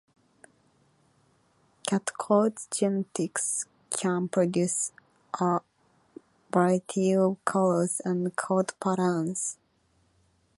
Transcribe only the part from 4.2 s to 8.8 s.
produce a variety of colors and coat